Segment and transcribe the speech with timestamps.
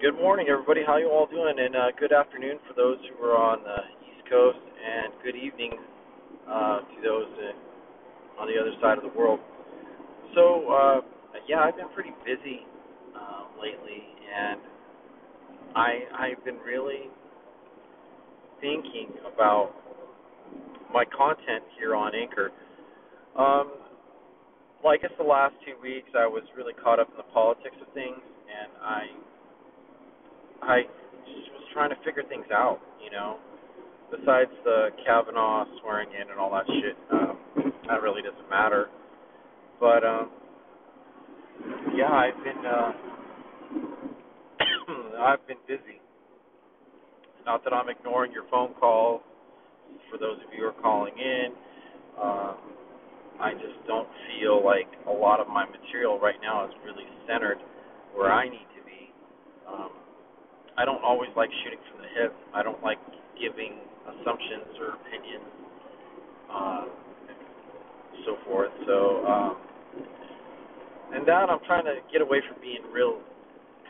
[0.00, 0.82] Good morning, everybody.
[0.86, 1.56] How you all doing?
[1.58, 5.72] And uh, good afternoon for those who are on the East Coast, and good evening
[6.48, 9.40] uh, to those uh, on the other side of the world.
[10.36, 11.00] So, uh,
[11.48, 12.60] yeah, I've been pretty busy
[13.10, 14.06] uh, lately,
[14.38, 14.60] and
[15.74, 17.10] I I've been really
[18.60, 19.72] thinking about
[20.94, 22.52] my content here on Anchor.
[23.36, 23.72] Um,
[24.84, 27.74] well, I guess the last two weeks I was really caught up in the politics
[27.82, 29.02] of things, and I
[30.62, 30.82] I
[31.26, 33.38] just was trying to figure things out, you know.
[34.10, 38.88] Besides the Kavanaugh swearing in and all that shit, um, that really doesn't matter.
[39.80, 40.30] But um,
[41.94, 42.92] yeah, I've been uh,
[45.20, 46.00] I've been busy.
[47.46, 49.22] Not that I'm ignoring your phone calls.
[50.10, 51.48] For those of you who are calling in,
[52.20, 52.56] um,
[53.40, 57.58] I just don't feel like a lot of my material right now is really centered
[58.14, 59.12] where I need to be.
[59.68, 59.90] Um,
[60.78, 62.32] I don't always like shooting from the hip.
[62.54, 63.02] I don't like
[63.34, 65.50] giving assumptions or opinions,
[66.46, 66.84] uh,
[68.22, 68.70] so forth.
[68.86, 69.56] So, um,
[71.18, 73.18] and that I'm trying to get away from being real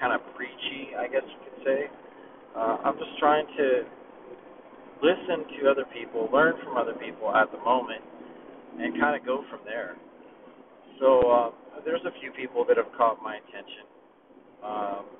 [0.00, 1.80] kind of preachy, I guess you could say.
[2.56, 3.84] Uh, I'm just trying to
[5.04, 8.00] listen to other people, learn from other people at the moment,
[8.80, 9.96] and kind of go from there.
[11.00, 11.50] So uh,
[11.84, 13.84] there's a few people that have caught my attention.
[14.64, 15.17] Um,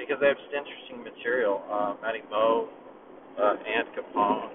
[0.00, 1.62] because they have just interesting material.
[1.70, 2.68] Uh, Matty Moe,
[3.38, 4.50] uh, Ant Capone,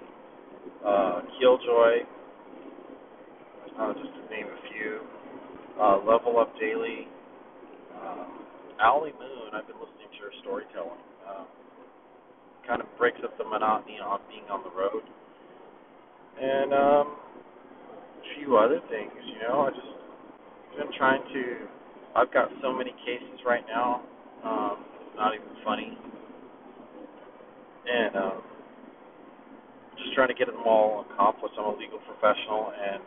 [0.85, 2.01] uh, Killjoy,
[3.79, 4.99] uh, just to name a few.
[5.79, 7.07] Uh, Level Up Daily,
[7.93, 8.25] uh,
[8.81, 9.53] Allie Moon.
[9.53, 11.03] I've been listening to her storytelling.
[11.27, 11.43] Uh,
[12.67, 15.03] kind of breaks up the monotony of being on the road,
[16.41, 17.16] and um,
[18.01, 19.11] a few other things.
[19.25, 19.95] You know, I just
[20.77, 21.67] been trying to.
[22.16, 24.01] I've got so many cases right now.
[24.43, 24.77] Um,
[25.16, 25.97] not even funny.
[27.88, 28.41] And um,
[29.97, 31.56] just trying to get them all accomplished.
[31.59, 33.01] I'm a legal professional, and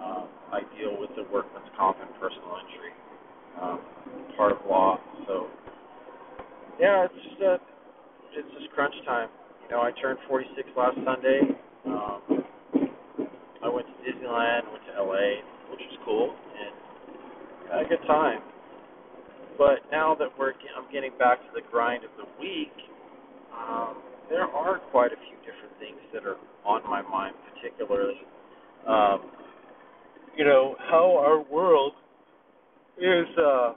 [0.00, 2.94] um, I deal with the workman's comp and personal injury
[3.60, 3.80] um,
[4.36, 4.98] part of law.
[5.26, 5.48] So
[6.80, 7.58] yeah, it's just a,
[8.36, 9.28] it's just crunch time.
[9.64, 11.40] You know, I turned 46 last Sunday.
[11.86, 12.44] Um,
[13.64, 18.40] I went to Disneyland, went to LA, which was cool, and had a good time.
[19.58, 22.72] But now that we're I'm getting back to the grind of the week,
[23.54, 23.96] um,
[24.28, 28.20] there are quite a few different things that are on my mind, particularly,
[28.88, 29.30] um,
[30.36, 31.92] you know, how our world
[32.98, 33.74] is, uh,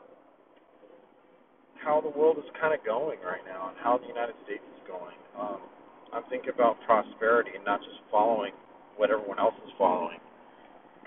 [1.84, 4.82] how the world is kind of going right now, and how the United States is
[4.88, 5.16] going.
[5.40, 5.62] Um,
[6.14, 8.54] I'm thinking about prosperity and not just following
[8.96, 10.18] what everyone else is following.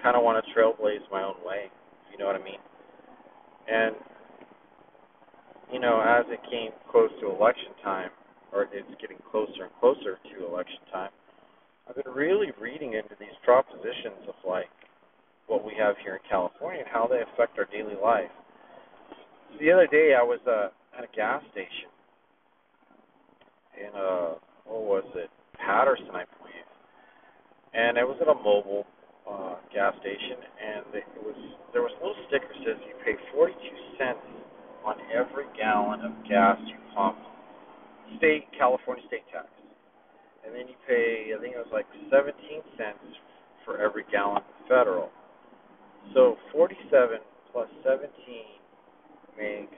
[0.03, 1.67] Kind of want to trailblaze my own way,
[2.07, 2.61] if you know what I mean.
[3.69, 3.97] And
[5.73, 8.11] you know, as it came close to election time,
[8.53, 11.11] or it's getting closer and closer to election time,
[11.89, 14.71] I've been really reading into these propositions of like
[15.47, 18.31] what we have here in California and how they affect our daily life.
[19.59, 21.91] The other day, I was uh, at a gas station
[23.79, 24.35] in uh,
[24.67, 26.69] what was it, Patterson, I believe,
[27.75, 28.87] and it was at a Mobil
[29.27, 31.39] uh, gas station, and it was
[31.73, 33.55] there was a little sticker that says you pay 42
[33.99, 34.23] cents
[34.85, 37.19] on every gallon of gas you pump,
[38.19, 39.47] state California state tax,
[40.45, 42.35] and then you pay I think it was like 17
[42.77, 43.17] cents
[43.65, 45.11] for every gallon federal.
[46.15, 47.19] So 47
[47.53, 48.09] plus 17
[49.37, 49.75] makes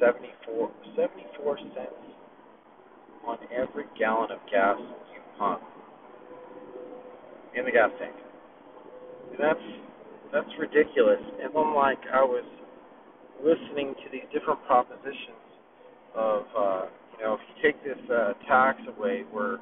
[0.00, 2.08] 74 74 cents
[3.26, 4.78] on every gallon of gas
[5.12, 5.62] you pump
[7.56, 8.14] in the gas tank.
[9.32, 9.87] And that's
[10.32, 11.20] that's ridiculous.
[11.42, 12.44] And then like I was
[13.42, 15.44] listening to these different propositions
[16.14, 16.82] of uh,
[17.18, 19.58] you know if you take this uh, tax away, we're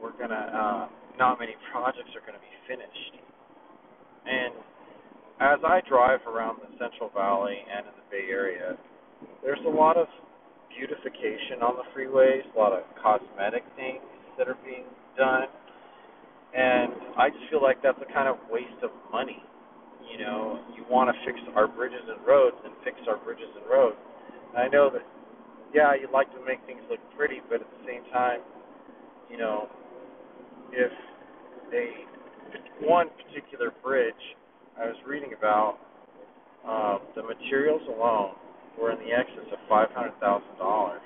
[0.00, 0.84] we're gonna uh,
[1.18, 3.14] not many projects are gonna be finished.
[4.24, 4.54] And
[5.40, 8.78] as I drive around the Central Valley and in the Bay Area,
[9.42, 10.06] there's a lot of
[10.70, 14.00] beautification on the freeways, a lot of cosmetic things
[14.38, 14.86] that are being
[15.18, 15.50] done.
[16.54, 19.42] And I just feel like that's a kind of waste of money
[20.10, 23.64] you know, you want to fix our bridges and roads and fix our bridges and
[23.70, 23.96] roads.
[24.54, 25.02] And I know that,
[25.74, 28.40] yeah, you'd like to make things look pretty, but at the same time,
[29.30, 29.68] you know,
[30.72, 30.92] if
[31.72, 34.14] a one particular bridge
[34.78, 35.78] I was reading about,
[36.66, 38.34] um, the materials alone
[38.80, 41.02] were in the excess of five hundred thousand dollars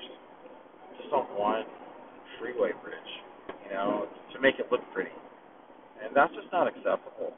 [1.00, 1.64] just on one
[2.38, 3.12] freeway bridge,
[3.64, 5.10] you know, to make it look pretty.
[6.02, 7.32] And that's just not acceptable.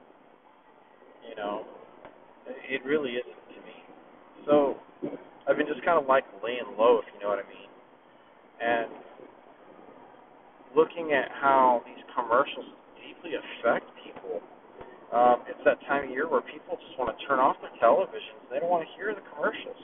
[1.39, 1.63] Know,
[2.69, 3.79] it really isn't to me.
[4.47, 4.77] So
[5.47, 7.71] I've been just kind of like laying low, if you know what I mean,
[8.61, 8.91] and
[10.75, 12.67] looking at how these commercials
[12.99, 14.43] deeply affect people.
[15.15, 18.43] Um, it's that time of year where people just want to turn off their televisions.
[18.51, 19.81] They don't want to hear the commercials.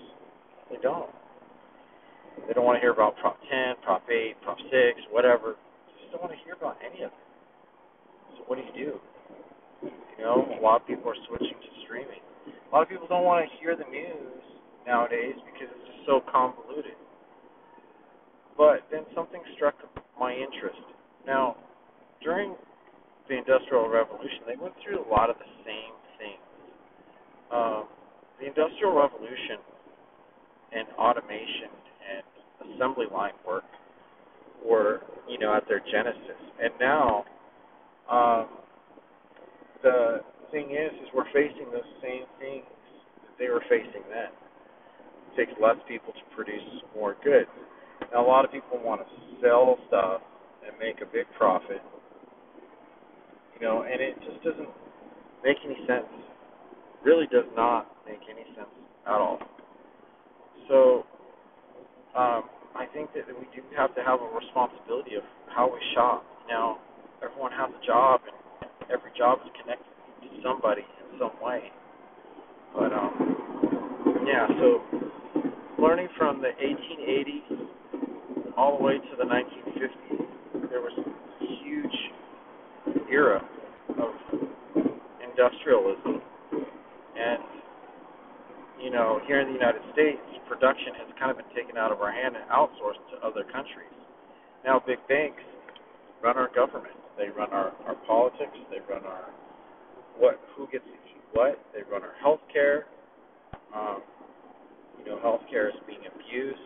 [0.70, 1.08] They don't.
[2.46, 5.56] They don't want to hear about Prop 10, Prop 8, Prop 6, whatever.
[5.56, 7.24] They just don't want to hear about any of it.
[8.36, 8.92] So what do you do?
[9.84, 12.22] You know, a lot of people are switching to streaming.
[12.48, 14.42] A lot of people don't want to hear the news
[14.86, 16.96] nowadays because it's just so convoluted.
[18.56, 19.74] But then something struck
[20.18, 20.80] my interest.
[21.26, 21.56] Now,
[22.22, 22.54] during
[23.28, 26.44] the Industrial Revolution, they went through a lot of the same things.
[27.50, 27.84] Um,
[28.40, 29.58] the Industrial Revolution
[30.72, 31.70] and automation
[32.04, 33.64] and assembly line work
[34.64, 36.40] were, you know, at their genesis.
[36.62, 37.24] And now,
[38.10, 38.48] um,
[39.84, 42.64] the thing is, is we're facing those same things
[43.22, 44.32] that they were facing then.
[45.30, 46.64] It takes less people to produce
[46.96, 47.50] more goods.
[48.12, 49.08] Now, a lot of people want to
[49.42, 50.22] sell stuff
[50.66, 51.82] and make a big profit,
[53.54, 54.68] you know, and it just doesn't
[55.44, 56.08] make any sense.
[57.04, 58.72] Really does not make any sense
[59.06, 59.38] at all.
[60.68, 61.04] So,
[62.16, 62.44] um,
[62.74, 65.22] I think that we do have to have a responsibility of
[65.54, 66.24] how we shop.
[66.48, 66.78] Now,
[67.22, 68.34] everyone has a job, and
[68.92, 69.86] every job is connected
[70.22, 71.70] to somebody in some way.
[72.74, 74.82] But um, yeah, so
[75.78, 77.64] learning from the 1880s
[78.56, 81.96] all the way to the 1950s, there was a huge
[83.10, 83.42] era
[83.98, 84.14] of
[85.22, 86.20] industrialism.
[87.16, 87.42] And,
[88.82, 92.00] you know, here in the United States, production has kind of been taken out of
[92.00, 93.92] our hand and outsourced to other countries.
[94.64, 95.42] Now, big banks
[96.22, 96.94] run our government.
[97.18, 98.56] They run our, our politics.
[98.70, 99.30] They run our
[100.18, 101.58] what who gets to eat what.
[101.74, 102.86] They run our health care.
[103.74, 104.02] Um,
[104.98, 106.58] you know, health care is being abused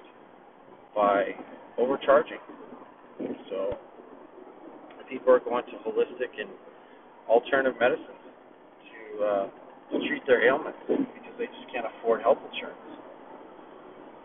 [0.95, 1.35] by
[1.79, 2.39] overcharging.
[3.51, 3.77] So
[5.09, 6.51] people are going to holistic and
[7.29, 8.25] alternative medicines
[8.85, 9.47] to uh,
[9.93, 12.79] to treat their ailments because they just can't afford health insurance.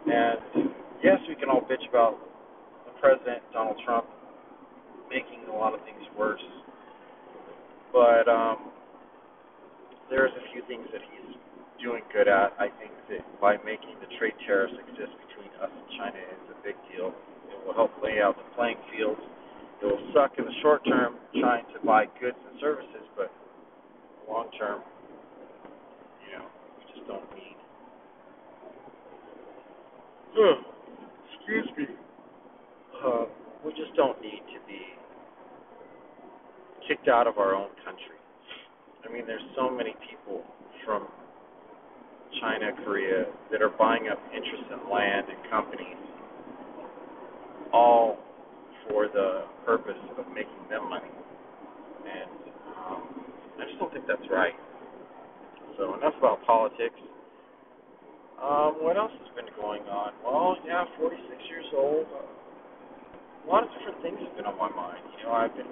[0.06, 0.72] And
[1.04, 2.20] yes, we can all bitch about
[2.86, 4.06] the president Donald Trump
[5.14, 6.42] making a lot of things worse,
[7.94, 8.74] but um,
[10.10, 11.38] there's a few things that he's
[11.78, 12.54] doing good at.
[12.58, 16.58] I think that by making the trade tariffs exist between us and China is a
[16.66, 17.14] big deal
[17.54, 19.18] It will help lay out the playing field.
[19.82, 23.30] It will suck in the short term trying to buy goods and services, but
[24.30, 24.82] long term,
[26.26, 26.46] you know,
[26.80, 27.58] we just don't need.
[31.38, 31.86] excuse me.
[33.04, 33.26] Uh,
[33.66, 34.80] we just don't need to be
[36.88, 38.18] kicked out of our own country.
[39.08, 40.44] I mean, there's so many people
[40.86, 41.08] from
[42.42, 45.98] China, Korea that are buying up interest in land and companies
[47.74, 48.18] all
[48.88, 51.10] for the purpose of making them money.
[52.06, 52.32] And
[52.78, 53.04] um,
[53.60, 54.54] I just don't think that's right.
[55.78, 57.00] So enough about politics.
[58.42, 60.12] Um, what else has been going on?
[60.24, 62.06] Well, yeah, 46 years old.
[62.06, 65.00] A lot of different things have been on my mind.
[65.18, 65.72] You know, I've been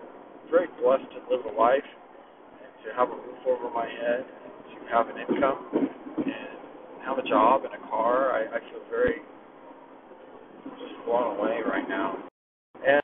[0.52, 1.88] very blessed to live a life
[2.62, 4.26] and to have a roof over my head,
[4.68, 8.34] to have an income, and have a job and a car.
[8.34, 9.22] I, I feel very
[10.78, 12.18] just blown away right now.
[12.86, 13.02] And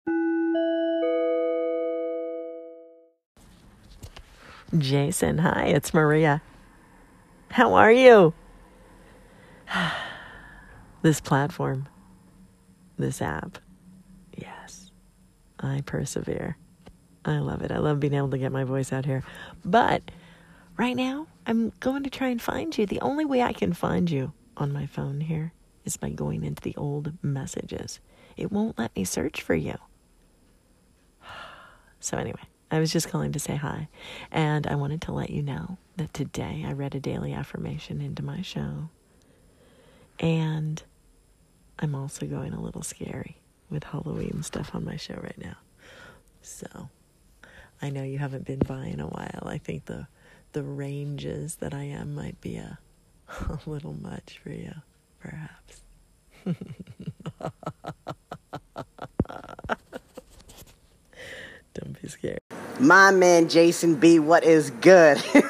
[4.84, 6.42] Jason, hi, it's Maria.
[7.52, 8.34] How are you?
[11.02, 11.88] this platform,
[12.98, 13.60] this app,
[14.36, 14.92] yes,
[15.62, 16.58] I persevere.
[17.28, 17.72] I love it.
[17.72, 19.24] I love being able to get my voice out here.
[19.66, 20.02] But
[20.78, 22.86] right now, I'm going to try and find you.
[22.86, 25.52] The only way I can find you on my phone here
[25.84, 28.00] is by going into the old messages.
[28.38, 29.76] It won't let me search for you.
[32.00, 33.90] So, anyway, I was just calling to say hi.
[34.32, 38.24] And I wanted to let you know that today I read a daily affirmation into
[38.24, 38.90] my show.
[40.20, 40.84] And
[41.80, 43.38] I'm also going a little scary
[43.72, 45.58] with Halloween stuff on my show right now.
[46.44, 46.90] So,
[47.82, 49.44] I know you haven't been by in a while.
[49.46, 50.08] I think the
[50.54, 52.80] the ranges that I am might be a,
[53.30, 54.74] a little much for you
[55.20, 55.82] perhaps.
[61.74, 62.40] Don't be scared.
[62.80, 65.22] My man Jason B, what is good?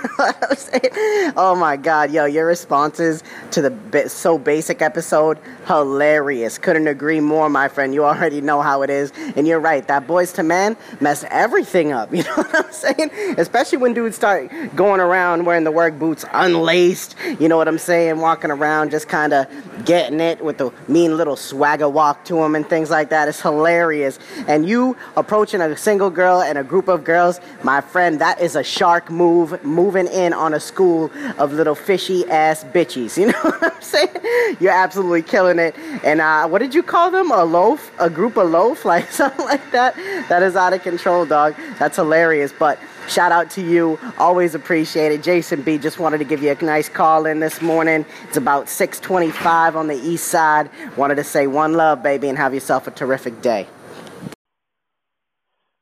[1.35, 6.57] Oh my God, yo, your responses to the so basic episode, hilarious.
[6.57, 7.93] Couldn't agree more, my friend.
[7.93, 9.11] You already know how it is.
[9.35, 12.11] And you're right, that Boyz II Men mess everything up.
[12.17, 13.11] You know what I'm saying?
[13.37, 17.15] Especially when dudes start going around wearing the work boots unlaced.
[17.39, 18.19] You know what I'm saying?
[18.19, 19.45] Walking around just kind of
[19.85, 23.27] getting it with the mean little swagger walk to them and things like that.
[23.27, 24.17] It's hilarious.
[24.47, 27.16] And you approaching a single girl and a group of girls,
[27.63, 32.25] my friend, that is a shark move, moving in on a school of little fishy
[32.29, 33.17] ass bitches.
[33.27, 34.15] You know what I'm saying?
[34.59, 35.75] You're absolutely killing it.
[36.03, 37.31] And uh, what did you call them?
[37.31, 37.91] A loaf?
[37.99, 38.85] A group of loaf?
[38.97, 39.95] Like something like that?
[40.29, 41.55] That is out of control, dog.
[41.77, 42.53] That's hilarious.
[42.57, 43.99] But shout out to you.
[44.17, 45.23] Always appreciate it.
[45.23, 48.05] Jason B just wanted to give you a nice call in this morning.
[48.27, 50.69] It's about 625 on the east side.
[50.95, 53.67] Wanted to say one love, baby, and have yourself a terrific day.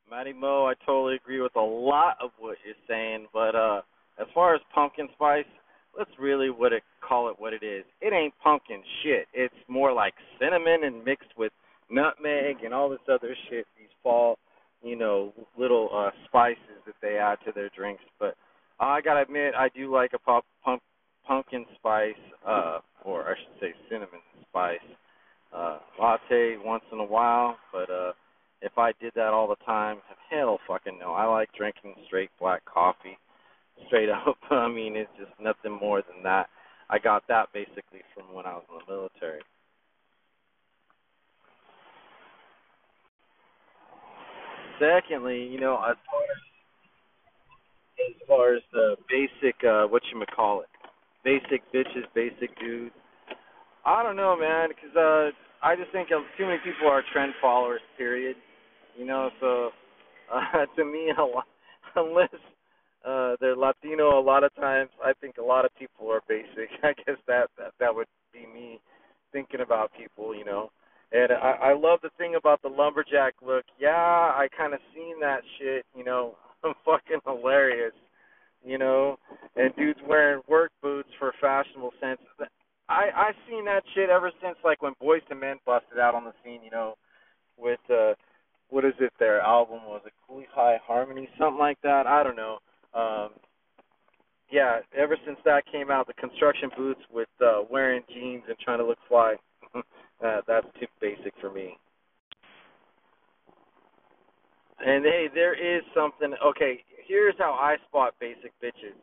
[0.10, 3.82] Matty Mo, I totally agree with a lot of what you're saying, but uh,
[4.20, 5.46] as far as pumpkin spice,
[5.98, 7.84] let's really what it call it what it is.
[8.02, 9.28] It ain't pumpkin shit.
[9.34, 11.52] It's more like cinnamon and mixed with
[11.90, 13.66] nutmeg and all this other shit.
[13.78, 14.38] These fall,
[14.84, 18.04] you know, little uh, spices that they add to their drinks.
[18.20, 18.36] But
[18.80, 20.82] I gotta admit, I do like a pop, pump,
[21.28, 22.14] pumpkin spice,
[22.48, 24.80] uh, or I should say cinnamon spice
[25.54, 27.58] uh, latte once in a while.
[27.72, 28.12] But uh,
[28.66, 29.98] if I did that all the time,
[30.30, 31.12] hell fucking no.
[31.14, 33.18] I like drinking straight black coffee,
[33.88, 34.38] straight up.
[34.50, 36.50] I mean, it's just nothing more than that.
[36.90, 39.42] I got that basically from when I was in the military.
[44.80, 46.42] Secondly, you know, as far as
[48.10, 50.68] as far as the basic uh what you call it,
[51.24, 52.94] basic bitches, basic dudes.
[53.86, 55.30] I don't know, man, because uh,
[55.66, 57.82] I just think too many people are trend followers.
[57.98, 58.36] Period.
[58.98, 59.70] You know, so
[60.34, 61.48] uh, to me, a lot,
[61.96, 62.30] unless
[63.06, 66.70] uh, they're Latino, a lot of times I think a lot of people are basic.
[66.84, 68.80] I guess that that that would be me
[69.32, 70.72] thinking about people, you know.
[71.12, 73.64] And I, I love the thing about the lumberjack look.
[73.80, 76.36] Yeah, I kind of seen that shit, you know.
[76.64, 77.94] I'm fucking hilarious,
[78.64, 79.18] you know.
[79.56, 82.20] And dudes wearing work boots for fashionable sense.
[82.90, 86.24] I I seen that shit ever since like when Boyz II Men busted out on
[86.24, 86.96] the scene, you know,
[87.58, 88.14] with uh
[88.70, 89.14] what is it?
[89.20, 92.08] Their album was it Cooley High Harmony, something like that.
[92.08, 92.58] I don't know.
[92.94, 93.30] Um,
[94.52, 98.80] yeah, ever since that came out, the construction boots with uh, wearing jeans and trying
[98.80, 99.36] to look fly,
[99.76, 101.78] uh, that's too basic for me.
[104.86, 106.34] And hey, there is something.
[106.46, 108.96] Okay, here's how I spot basic bitches.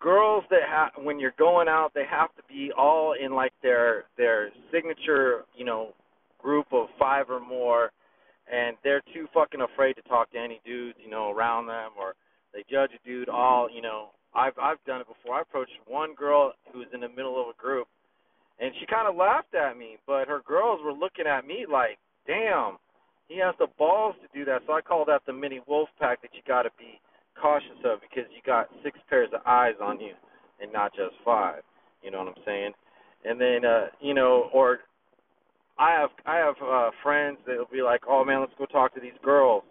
[0.00, 4.04] Girls that have, when you're going out, they have to be all in like their
[4.16, 5.92] their signature, you know,
[6.38, 7.90] group of five or more
[8.52, 12.14] and they're too fucking afraid to talk to any dudes, you know, around them, or
[12.52, 14.10] they judge a dude all, you know.
[14.34, 15.36] I've I've done it before.
[15.36, 17.88] I approached one girl who was in the middle of a group,
[18.60, 21.98] and she kind of laughed at me, but her girls were looking at me like,
[22.26, 22.76] "Damn,
[23.28, 26.20] he has the balls to do that." So I call that the mini wolf pack
[26.22, 27.00] that you got to be
[27.40, 30.12] cautious of because you got six pairs of eyes on you
[30.60, 31.62] and not just five.
[32.02, 32.72] You know what I'm saying?
[33.24, 34.80] And then uh, you know, or
[35.78, 38.94] I have I have uh, friends that will be like, "Oh man, let's go talk
[38.94, 39.62] to these girls,"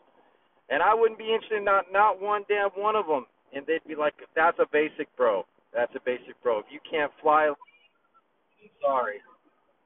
[0.69, 3.83] and I wouldn't be interested in not not one damn one of them, and they'd
[3.87, 5.45] be like, "That's a basic bro.
[5.73, 6.59] That's a basic bro.
[6.59, 7.51] If you can't fly,
[8.81, 9.17] sorry.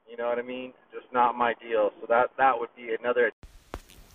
[0.09, 0.73] You know what I mean?
[0.93, 1.91] Just not my deal.
[1.99, 3.31] So that that would be another.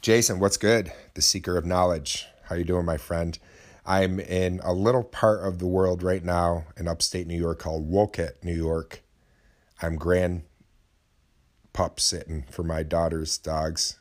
[0.01, 0.93] Jason, what's good?
[1.15, 2.27] The seeker of knowledge.
[2.45, 3.37] How you doing, my friend?
[3.85, 7.89] I'm in a little part of the world right now in upstate New York called
[7.89, 9.03] Wolcott, New York.
[9.81, 10.43] I'm grand
[11.77, 13.99] pup sitting for my daughter's dogs.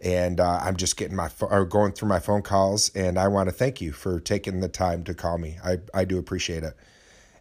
[0.00, 3.48] And uh, I'm just getting my or going through my phone calls, and I want
[3.48, 5.56] to thank you for taking the time to call me.
[5.64, 6.74] I, I do appreciate it.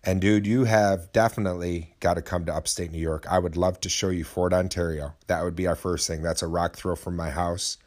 [0.04, 3.28] And dude, you have definitely got to come to upstate New York.
[3.30, 5.14] I would love to show you Fort Ontario.
[5.28, 6.24] That would be our first thing.
[6.24, 7.78] That's a rock throw from my house.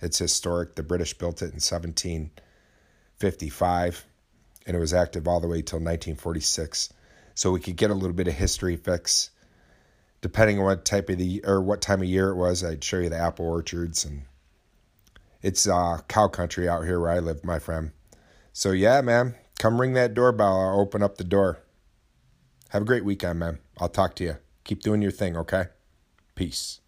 [0.00, 0.74] It's historic.
[0.74, 4.06] The British built it in 1755,
[4.66, 6.92] and it was active all the way till 1946.
[7.34, 9.30] So we could get a little bit of history fix
[10.26, 12.98] depending on what type of the or what time of year it was, I'd show
[12.98, 14.22] you the apple orchards and
[15.40, 17.92] it's uh, cow country out here where I live, my friend.
[18.52, 20.60] So yeah, man, come ring that doorbell.
[20.60, 21.60] I'll open up the door.
[22.70, 23.60] Have a great weekend, man.
[23.78, 24.36] I'll talk to you.
[24.64, 25.66] Keep doing your thing, okay?
[26.34, 26.80] Peace.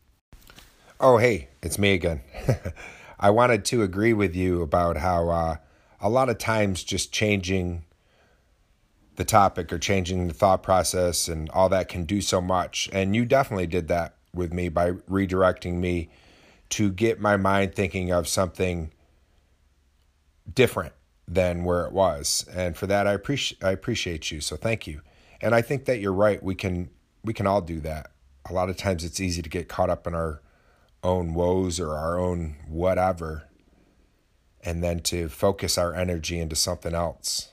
[0.98, 2.22] Oh, hey, it's me again.
[3.20, 5.56] I wanted to agree with you about how uh,
[6.00, 7.84] a lot of times just changing
[9.18, 12.88] the topic or changing the thought process and all that can do so much.
[12.92, 16.08] And you definitely did that with me by redirecting me
[16.70, 18.92] to get my mind thinking of something
[20.54, 20.92] different
[21.26, 22.46] than where it was.
[22.54, 24.40] And for that I appreciate I appreciate you.
[24.40, 25.00] So thank you.
[25.40, 26.40] And I think that you're right.
[26.40, 26.88] We can
[27.24, 28.12] we can all do that.
[28.48, 30.42] A lot of times it's easy to get caught up in our
[31.02, 33.48] own woes or our own whatever
[34.62, 37.52] and then to focus our energy into something else.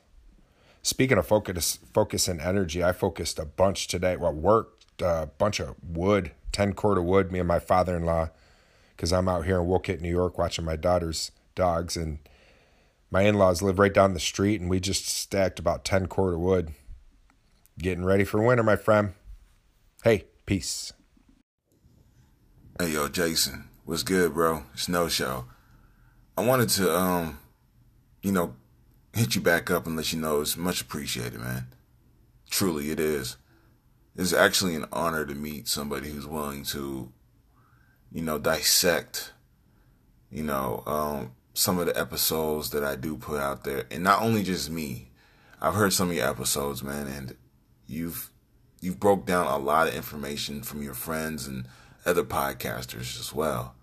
[0.85, 4.17] Speaking of focus, focus and energy, I focused a bunch today.
[4.17, 8.05] Well, worked a bunch of wood, 10 cord of wood, me and my father in
[8.05, 8.29] law,
[8.95, 11.97] because I'm out here in Wolcott, New York, watching my daughter's dogs.
[11.97, 12.19] And
[13.09, 16.35] my in laws live right down the street, and we just stacked about 10 cord
[16.35, 16.71] of wood.
[17.79, 19.13] Getting ready for winter, my friend.
[20.03, 20.93] Hey, peace.
[22.79, 23.69] Hey, yo, Jason.
[23.85, 24.65] What's good, bro?
[24.75, 25.45] Snow Show.
[26.37, 27.39] I wanted to, um,
[28.21, 28.53] you know,
[29.15, 31.67] hit you back up and let you know it's much appreciated, man.
[32.49, 33.37] Truly, it is.
[34.15, 37.11] It's actually an honor to meet somebody who's willing to,
[38.11, 39.33] you know, dissect,
[40.29, 44.21] you know, um, some of the episodes that I do put out there, and not
[44.21, 45.11] only just me.
[45.61, 47.35] I've heard some of your episodes, man, and
[47.87, 48.29] you've
[48.81, 51.65] you've broke down a lot of information from your friends and
[52.05, 53.75] other podcasters as well.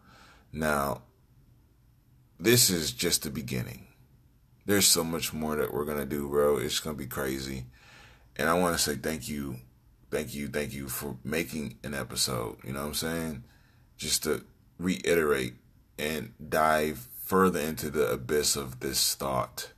[0.53, 1.03] Now,
[2.39, 3.87] this is just the beginning.
[4.64, 6.59] There's so much more that we're gonna do, bro.
[6.59, 7.66] It's gonna be crazy.
[8.37, 9.57] And I wanna say thank you,
[10.11, 12.59] thank you, thank you for making an episode.
[12.64, 13.45] You know what I'm saying?
[13.97, 14.45] Just to
[14.78, 15.54] reiterate
[15.99, 19.73] and dive further into the abyss of this thought.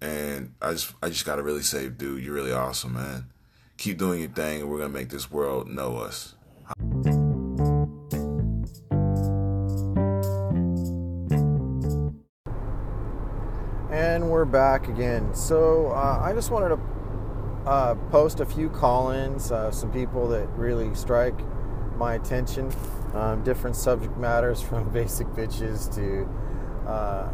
[0.00, 3.26] And I just I just gotta really say, dude, you're really awesome, man.
[3.76, 6.34] Keep doing your thing and we're gonna make this world know us.
[14.14, 15.34] And we're back again.
[15.34, 20.46] So uh, I just wanted to uh, post a few call-ins, uh, some people that
[20.50, 21.34] really strike
[21.96, 22.72] my attention,
[23.12, 26.28] um, different subject matters from basic bitches to
[26.88, 27.28] uh,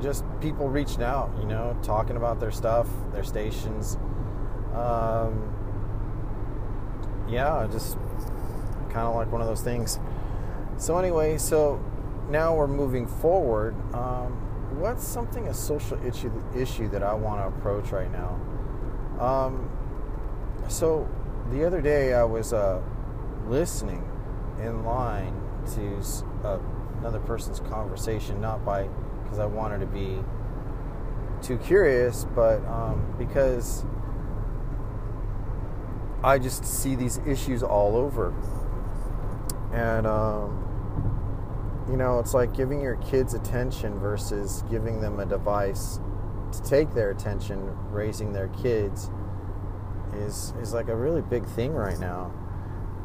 [0.00, 3.96] just people reaching out, you know, talking about their stuff, their stations.
[4.72, 5.52] Um,
[7.28, 7.96] yeah, just
[8.90, 9.98] kind of like one of those things.
[10.76, 11.84] So anyway, so
[12.28, 13.74] now we're moving forward.
[13.92, 14.46] Um,
[14.78, 18.40] what's something a social issue issue that I want to approach right now?
[19.18, 19.70] Um,
[20.68, 21.08] so
[21.50, 22.80] the other day I was uh,
[23.46, 24.08] listening
[24.60, 25.34] in line
[25.74, 26.02] to
[26.44, 26.58] uh,
[26.98, 28.88] another person's conversation, not by
[29.22, 30.18] because I wanted to be
[31.42, 33.84] too curious, but um, because
[36.22, 38.34] I just see these issues all over.
[39.72, 40.69] And, um,
[41.88, 46.00] you know, it's like giving your kids attention versus giving them a device
[46.52, 49.10] to take their attention, raising their kids
[50.14, 52.32] is, is like a really big thing right now.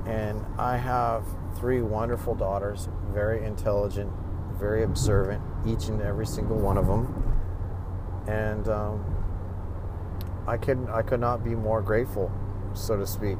[0.05, 1.25] And I have
[1.57, 4.11] three wonderful daughters, very intelligent,
[4.59, 7.39] very observant, each and every single one of them.
[8.27, 9.03] And um,
[10.47, 12.31] I could I could not be more grateful
[12.75, 13.37] so to speak.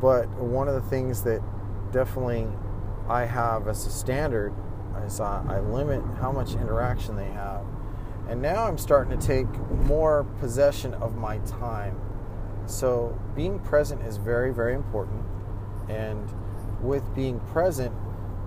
[0.00, 1.42] But one of the things that
[1.92, 2.46] definitely
[3.08, 4.54] I have as a standard
[5.04, 7.64] is I limit how much interaction they have.
[8.28, 11.98] And now I'm starting to take more possession of my time.
[12.66, 15.24] So being present is very, very important.
[15.88, 16.32] And
[16.80, 17.94] with being present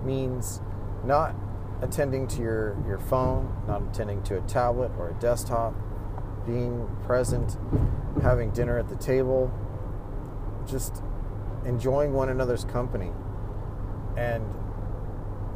[0.04, 0.60] means
[1.04, 1.34] not
[1.82, 5.74] attending to your, your phone, not attending to a tablet or a desktop,
[6.46, 7.58] being present,
[8.22, 9.52] having dinner at the table,
[10.66, 11.02] just
[11.66, 13.12] enjoying one another's company.
[14.16, 14.44] And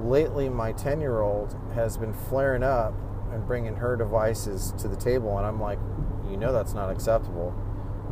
[0.00, 2.94] lately, my 10 year old has been flaring up
[3.32, 5.36] and bringing her devices to the table.
[5.38, 5.78] And I'm like,
[6.30, 7.54] you know, that's not acceptable.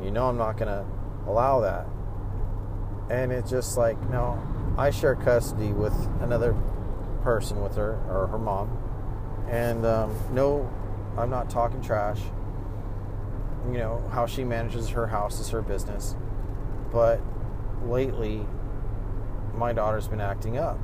[0.03, 0.85] You know, I'm not going to
[1.27, 1.87] allow that.
[3.11, 4.41] And it's just like, no,
[4.77, 6.55] I share custody with another
[7.23, 8.77] person with her or her mom.
[9.49, 10.71] And um, no,
[11.17, 12.21] I'm not talking trash.
[13.71, 16.15] You know, how she manages her house is her business.
[16.93, 17.21] But
[17.85, 18.47] lately,
[19.57, 20.79] my daughter's been acting up.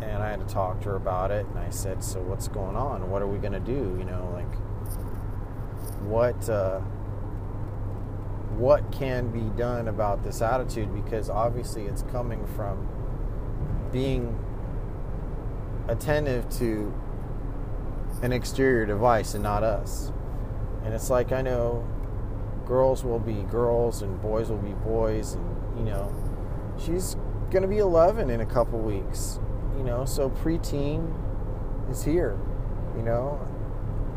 [0.00, 1.46] And I had to talk to her about it.
[1.46, 3.10] And I said, So what's going on?
[3.10, 3.96] What are we going to do?
[3.98, 4.54] You know, like,
[6.02, 6.48] what.
[6.48, 6.80] Uh,
[8.58, 12.88] what can be done about this attitude because obviously it's coming from
[13.92, 14.36] being
[15.86, 16.92] attentive to
[18.22, 20.12] an exterior device and not us.
[20.84, 21.86] And it's like I know
[22.66, 26.12] girls will be girls and boys will be boys and you know
[26.78, 27.16] she's
[27.50, 29.38] going to be 11 in a couple weeks
[29.76, 31.12] you know so preteen
[31.90, 32.38] is here
[32.96, 33.40] you know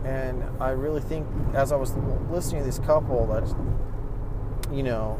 [0.05, 1.93] and i really think as i was
[2.29, 3.43] listening to this couple that
[4.73, 5.19] you know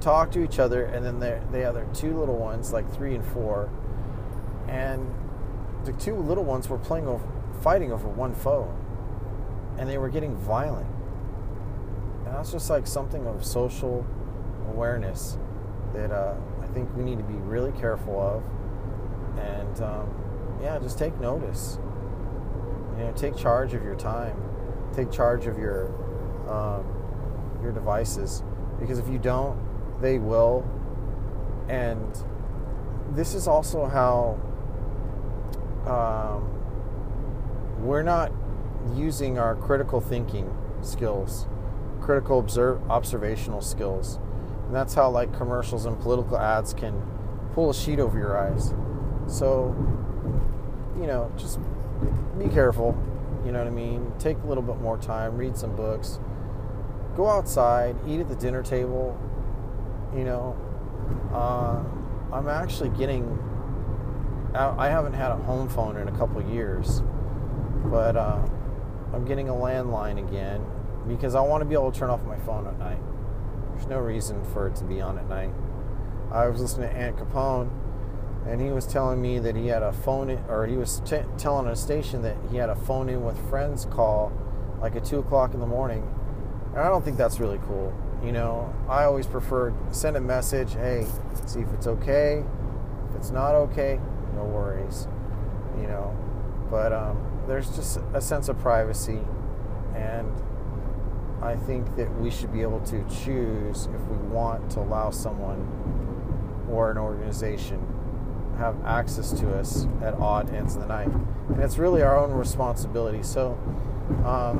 [0.00, 3.24] talk to each other and then they have their two little ones like three and
[3.24, 3.70] four
[4.68, 5.12] and
[5.84, 7.26] the two little ones were playing over
[7.62, 8.84] fighting over one phone
[9.78, 10.86] and they were getting violent.
[12.26, 14.06] And that's just like something of social
[14.68, 15.36] awareness
[15.94, 16.34] that uh,
[16.74, 18.42] think we need to be really careful of.
[19.38, 21.78] And um, yeah, just take notice.
[22.98, 24.36] You know, take charge of your time.
[24.94, 25.88] Take charge of your
[26.48, 26.84] um,
[27.62, 28.42] your devices
[28.78, 29.58] because if you don't,
[30.00, 30.68] they will.
[31.68, 32.16] And
[33.12, 34.38] this is also how
[35.90, 36.50] um,
[37.84, 38.32] we're not
[38.94, 41.46] using our critical thinking skills,
[42.00, 44.18] critical observe, observational skills.
[44.74, 47.00] And that's how like commercials and political ads can
[47.52, 48.74] pull a sheet over your eyes.
[49.28, 49.72] So,
[50.98, 51.60] you know, just
[52.36, 53.00] be careful.
[53.46, 54.12] You know what I mean?
[54.18, 56.18] Take a little bit more time, read some books,
[57.14, 59.16] go outside, eat at the dinner table.
[60.12, 60.56] You know,
[61.32, 61.80] uh,
[62.34, 63.38] I'm actually getting.
[64.56, 67.00] I haven't had a home phone in a couple years,
[67.84, 68.44] but uh,
[69.12, 70.66] I'm getting a landline again
[71.06, 72.98] because I want to be able to turn off my phone at night.
[73.74, 75.50] There's no reason for it to be on at night.
[76.30, 77.70] I was listening to Ant Capone,
[78.46, 81.22] and he was telling me that he had a phone, in, or he was t-
[81.36, 84.32] telling a station that he had a phone in with friends call,
[84.80, 86.08] like at two o'clock in the morning.
[86.70, 87.92] And I don't think that's really cool.
[88.22, 91.06] You know, I always prefer send a message, hey,
[91.46, 92.44] see if it's okay.
[93.10, 94.00] If it's not okay,
[94.34, 95.08] no worries.
[95.76, 96.16] You know,
[96.70, 99.20] but um, there's just a sense of privacy,
[99.96, 100.32] and
[101.44, 106.66] I think that we should be able to choose if we want to allow someone
[106.70, 107.86] or an organization
[108.58, 111.08] have access to us at odd ends of the night.
[111.48, 113.22] And it's really our own responsibility.
[113.22, 113.58] So,
[114.24, 114.56] um,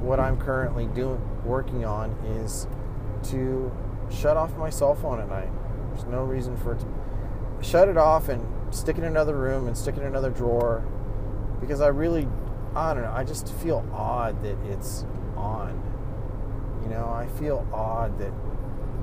[0.00, 2.10] what I'm currently doing, working on,
[2.42, 2.66] is
[3.30, 3.72] to
[4.10, 5.50] shut off my cell phone at night.
[5.90, 6.86] There's no reason for it to
[7.62, 10.84] shut it off and stick it in another room and stick it in another drawer
[11.60, 12.28] because I really,
[12.74, 15.04] I don't know, I just feel odd that it's
[15.36, 15.91] on.
[16.82, 18.32] You know, I feel odd that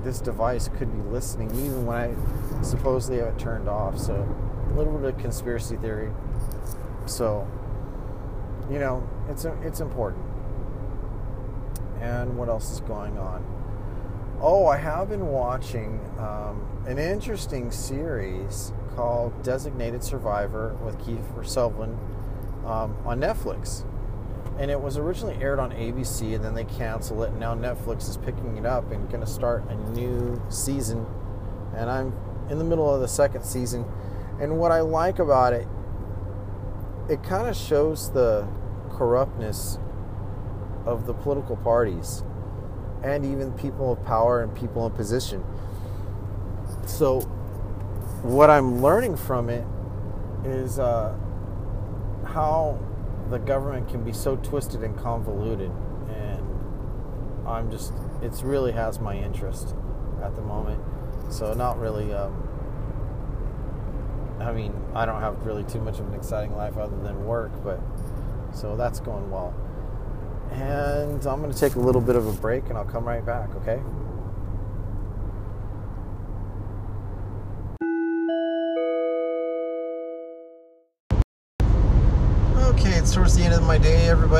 [0.04, 3.98] this device could be listening even when I supposedly have it turned off.
[3.98, 6.10] So, a little bit of conspiracy theory.
[7.06, 7.46] So,
[8.70, 10.24] you know, it's it's important.
[12.00, 13.44] And what else is going on?
[14.40, 21.98] Oh, I have been watching um, an interesting series called Designated Survivor with Kiefer Sutherland
[22.64, 23.84] um, on Netflix.
[24.60, 27.30] And it was originally aired on ABC, and then they canceled it.
[27.30, 31.06] And now Netflix is picking it up and going to start a new season.
[31.74, 32.12] And I'm
[32.50, 33.86] in the middle of the second season.
[34.38, 35.66] And what I like about it,
[37.08, 38.46] it kind of shows the
[38.90, 39.78] corruptness
[40.84, 42.22] of the political parties
[43.02, 45.42] and even people of power and people in position.
[46.84, 47.20] So,
[48.22, 49.64] what I'm learning from it
[50.44, 51.16] is uh,
[52.26, 52.78] how
[53.30, 55.70] the government can be so twisted and convoluted,
[56.08, 56.44] and
[57.46, 59.74] I'm just, it's really has my interest
[60.22, 60.82] at the moment.
[61.30, 62.12] So, not really.
[62.12, 62.48] Um,
[64.40, 67.52] I mean, I don't have really too much of an exciting life other than work,
[67.62, 67.78] but
[68.52, 69.54] so that's going well.
[70.50, 73.24] And I'm going to take a little bit of a break and I'll come right
[73.24, 73.72] back, okay?
[73.72, 73.82] Okay,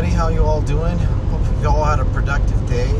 [0.00, 0.16] everybody.
[0.16, 0.96] How you all doing?
[1.28, 2.90] Hope you all had a productive day.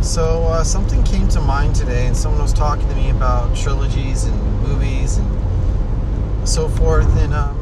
[0.00, 4.22] So, uh, something came to mind today, and someone was talking to me about trilogies
[4.22, 7.08] and movies and so forth.
[7.18, 7.56] And um,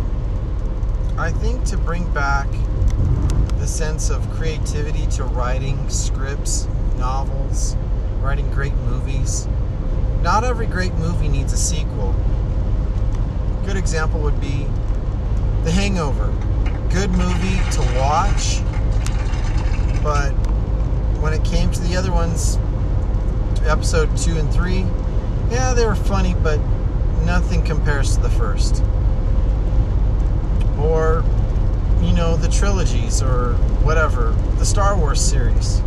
[1.17, 2.47] I think to bring back
[3.59, 6.69] the sense of creativity to writing scripts,
[6.99, 7.75] novels,
[8.21, 9.49] writing great movies.
[10.21, 12.15] Not every great movie needs a sequel.
[13.63, 14.67] A good example would be
[15.65, 16.31] The Hangover.
[16.91, 18.61] Good movie to watch,
[20.03, 20.31] but
[21.21, 22.59] when it came to the other ones,
[23.67, 24.87] episode two and three,
[25.51, 26.59] yeah, they were funny, but
[27.25, 28.83] nothing compares to the first.
[30.79, 31.25] Or
[32.03, 35.83] you know, the trilogies or whatever, the Star Wars series.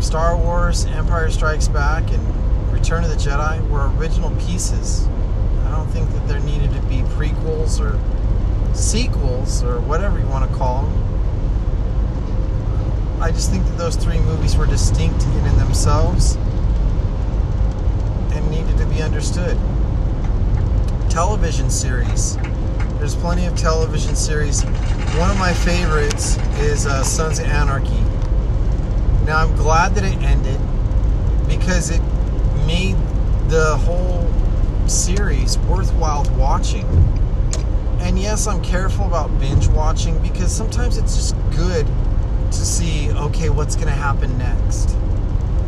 [0.00, 5.06] Star Wars, Empire Strikes Back, and Return of the Jedi were original pieces.
[5.66, 7.98] I don't think that there needed to be prequels or
[8.80, 10.92] sequels or whatever you want to call them.
[13.22, 16.36] I just think that those three movies were distinct in, in themselves
[18.32, 19.58] and needed to be understood.
[21.10, 22.38] Television series
[23.00, 24.62] there's plenty of television series.
[24.62, 27.98] One of my favorites is uh, Sons of Anarchy.
[29.24, 30.60] Now I'm glad that it ended
[31.48, 32.02] because it
[32.66, 32.96] made
[33.48, 34.30] the whole
[34.86, 36.84] series worthwhile watching.
[38.00, 43.50] And yes, I'm careful about binge watching because sometimes it's just good to see, okay,
[43.50, 44.96] what's going to happen next.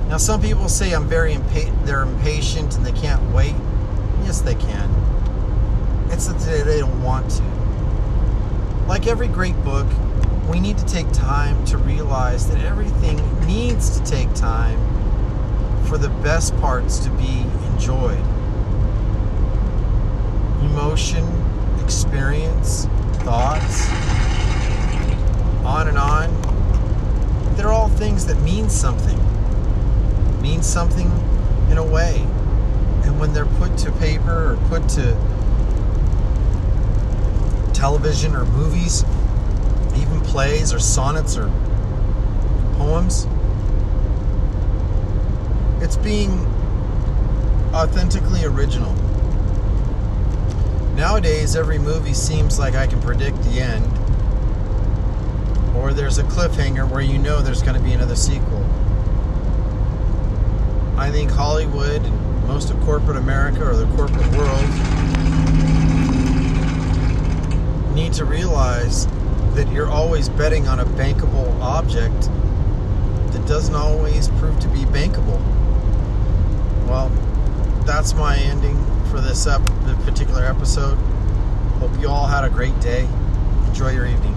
[0.09, 3.55] Now, some people say I'm very impa- they're impatient and they can't wait.
[4.25, 4.91] Yes, they can.
[6.11, 7.43] It's that they they don't want to.
[8.87, 9.87] Like every great book,
[10.51, 13.17] we need to take time to realize that everything
[13.47, 14.79] needs to take time
[15.87, 18.21] for the best parts to be enjoyed.
[20.61, 21.25] Emotion,
[21.93, 22.87] experience,
[23.23, 23.91] thoughts,
[25.63, 26.31] on and on.
[27.55, 29.19] They're all things that mean something.
[30.41, 31.11] Mean something
[31.71, 32.21] in a way.
[33.05, 35.13] And when they're put to paper or put to
[37.75, 39.05] television or movies,
[39.95, 41.49] even plays or sonnets or
[42.79, 43.27] poems,
[45.83, 46.47] it's being
[47.75, 48.95] authentically original.
[51.03, 53.85] Nowadays, every movie seems like I can predict the end,
[55.77, 58.65] or there's a cliffhanger where you know there's going to be another sequel.
[60.97, 64.69] I think Hollywood and most of corporate America or the corporate world
[67.97, 69.09] need to realize
[69.57, 72.31] that you're always betting on a bankable object
[73.33, 75.41] that doesn't always prove to be bankable.
[76.87, 77.09] Well,
[77.85, 78.82] that's my ending
[79.13, 80.97] for this ep- the particular episode.
[81.81, 83.07] Hope you all had a great day.
[83.69, 84.32] Enjoy your evening.